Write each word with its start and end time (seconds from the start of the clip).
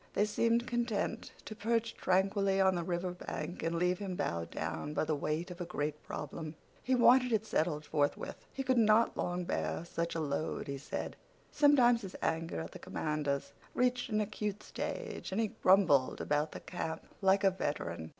They 0.15 0.25
seemed 0.25 0.65
content 0.65 1.31
to 1.45 1.53
perch 1.55 1.95
tranquilly 1.95 2.59
on 2.59 2.73
the 2.73 2.81
river 2.81 3.11
bank, 3.11 3.61
and 3.61 3.75
leave 3.75 3.99
him 3.99 4.15
bowed 4.15 4.49
down 4.49 4.95
by 4.95 5.03
the 5.03 5.13
weight 5.15 5.51
of 5.51 5.61
a 5.61 5.65
great 5.65 6.01
problem. 6.01 6.55
He 6.81 6.95
wanted 6.95 7.31
it 7.31 7.45
settled 7.45 7.85
forthwith. 7.85 8.47
He 8.51 8.63
could 8.63 8.79
not 8.79 9.15
long 9.15 9.43
bear 9.43 9.85
such 9.85 10.15
a 10.15 10.19
load, 10.19 10.65
he 10.67 10.79
said. 10.79 11.17
Sometimes 11.51 12.01
his 12.01 12.15
anger 12.23 12.61
at 12.61 12.71
the 12.71 12.79
commanders 12.79 13.51
reached 13.75 14.09
an 14.09 14.21
acute 14.21 14.63
stage, 14.63 15.31
and 15.31 15.39
he 15.39 15.49
grumbled 15.61 16.19
about 16.19 16.51
the 16.53 16.61
camp 16.61 17.03
like 17.21 17.43
a 17.43 17.51
veteran. 17.51 18.09